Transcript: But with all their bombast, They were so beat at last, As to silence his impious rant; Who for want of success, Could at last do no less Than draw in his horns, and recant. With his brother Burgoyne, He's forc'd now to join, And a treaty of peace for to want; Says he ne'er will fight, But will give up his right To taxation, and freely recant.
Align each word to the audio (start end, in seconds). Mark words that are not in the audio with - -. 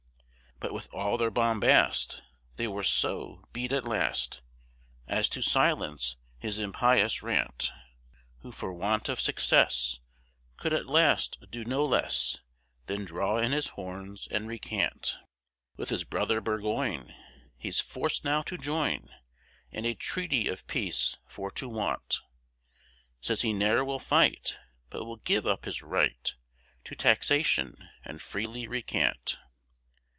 But 0.63 0.75
with 0.75 0.93
all 0.93 1.17
their 1.17 1.31
bombast, 1.31 2.21
They 2.57 2.67
were 2.67 2.83
so 2.83 3.47
beat 3.51 3.71
at 3.71 3.83
last, 3.83 4.41
As 5.07 5.27
to 5.29 5.41
silence 5.41 6.17
his 6.37 6.59
impious 6.59 7.23
rant; 7.23 7.71
Who 8.41 8.51
for 8.51 8.71
want 8.71 9.09
of 9.09 9.19
success, 9.19 10.01
Could 10.57 10.71
at 10.71 10.85
last 10.85 11.39
do 11.49 11.65
no 11.65 11.83
less 11.83 12.41
Than 12.85 13.05
draw 13.05 13.39
in 13.39 13.53
his 13.53 13.69
horns, 13.69 14.27
and 14.29 14.47
recant. 14.47 15.17
With 15.77 15.89
his 15.89 16.03
brother 16.03 16.39
Burgoyne, 16.41 17.15
He's 17.57 17.81
forc'd 17.81 18.23
now 18.23 18.43
to 18.43 18.55
join, 18.55 19.09
And 19.71 19.87
a 19.87 19.95
treaty 19.95 20.47
of 20.47 20.67
peace 20.67 21.17
for 21.27 21.49
to 21.53 21.67
want; 21.67 22.19
Says 23.19 23.41
he 23.41 23.51
ne'er 23.51 23.83
will 23.83 23.97
fight, 23.97 24.59
But 24.91 25.05
will 25.05 25.17
give 25.17 25.47
up 25.47 25.65
his 25.65 25.81
right 25.81 26.35
To 26.83 26.93
taxation, 26.93 27.89
and 28.05 28.21
freely 28.21 28.67
recant. 28.67 29.39